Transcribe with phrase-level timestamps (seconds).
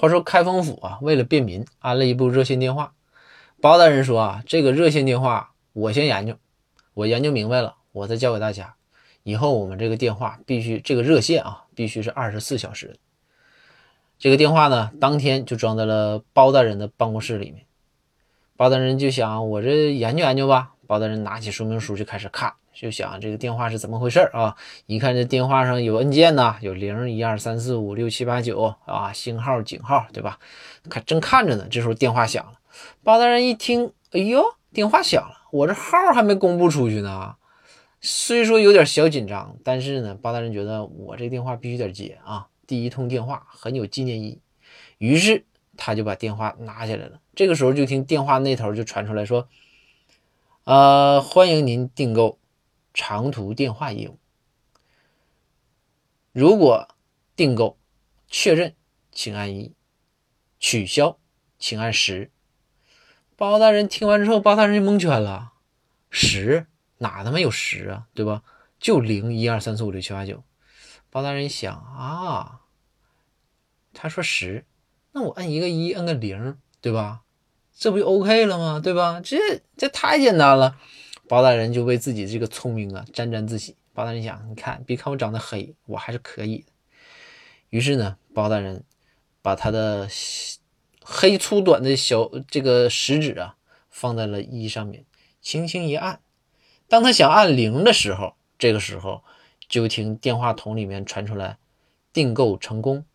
[0.00, 2.94] 话说开封府啊，为了便民，安了一部热线电话。
[3.60, 6.36] 包大人说啊，这个热线电话我先研究，
[6.94, 8.76] 我研究明白了，我再教给大家。
[9.24, 12.96] 以后我们这个电话必须这个热线啊，必须是二十四小时。
[14.18, 17.66] 这个电话呢，当天就装在了包大人的办公室里面。
[18.56, 20.72] 包大人就想，我这研究研究吧。
[20.90, 24.56] 包大人拿起说明书就开始看，就想这个电话是怎么回事啊？
[24.86, 30.40] 一看这电话上有按键呐，有零一二三四五六七八九啊，星号井号，对吧？
[30.88, 32.54] 看正看着呢，这时候电话响了。
[33.04, 37.36] 包大人一听，哎呦，电话响了，我这号还没公布出去呢。
[38.00, 44.40] 虽说有点小紧张，但是呢，包大人觉得我这电话必须得接啊，第一通电话很有纪念意义。
[44.98, 45.44] 于是
[45.76, 47.20] 他就把电话拿下来了。
[47.36, 49.46] 这个时候就听电话那头就传出来说。
[50.70, 52.38] 呃，欢迎您订购
[52.94, 54.20] 长途电话业务。
[56.30, 56.94] 如果
[57.34, 57.76] 订购
[58.28, 58.76] 确认，
[59.10, 59.74] 请按一；
[60.60, 61.18] 取消，
[61.58, 62.30] 请按十。
[63.34, 65.54] 包大人听完之后，包大人就蒙圈了：
[66.08, 68.06] 十哪他妈有十啊？
[68.14, 68.44] 对吧？
[68.78, 70.44] 就零一二三四五六七八九。
[71.10, 72.60] 包大人一想啊，
[73.92, 74.64] 他说十，
[75.10, 77.22] 那我按一个一，按个零，对吧？
[77.80, 78.78] 这不就 OK 了吗？
[78.78, 79.22] 对吧？
[79.24, 79.38] 这
[79.74, 80.76] 这太简单了。
[81.26, 83.74] 包大人就为自己这个聪明啊沾沾自喜。
[83.94, 86.66] 包大人想，你看，别看我长得黑，我还是可以的。
[87.70, 88.84] 于是呢，包大人
[89.40, 90.06] 把他的
[91.02, 93.56] 黑粗短的小这个食指啊
[93.88, 95.06] 放在了一上面，
[95.40, 96.20] 轻轻一按。
[96.86, 99.24] 当他想按零的时候，这个时候
[99.70, 101.56] 就听电话筒里面传出来
[102.12, 103.06] ：“订购成功，